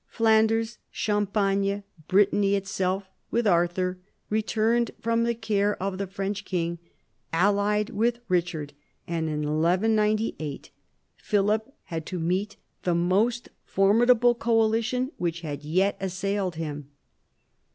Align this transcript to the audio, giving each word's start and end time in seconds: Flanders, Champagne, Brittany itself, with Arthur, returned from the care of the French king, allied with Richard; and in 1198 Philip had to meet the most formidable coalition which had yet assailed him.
Flanders, 0.07 0.79
Champagne, 0.89 1.83
Brittany 2.07 2.55
itself, 2.55 3.07
with 3.29 3.45
Arthur, 3.45 3.99
returned 4.31 4.89
from 4.99 5.25
the 5.25 5.35
care 5.35 5.75
of 5.79 5.99
the 5.99 6.07
French 6.07 6.43
king, 6.43 6.79
allied 7.31 7.91
with 7.91 8.17
Richard; 8.27 8.73
and 9.07 9.27
in 9.29 9.41
1198 9.43 10.71
Philip 11.17 11.71
had 11.83 12.07
to 12.07 12.17
meet 12.17 12.57
the 12.81 12.95
most 12.95 13.49
formidable 13.63 14.33
coalition 14.33 15.11
which 15.17 15.41
had 15.41 15.61
yet 15.63 15.97
assailed 15.99 16.55
him. 16.55 16.89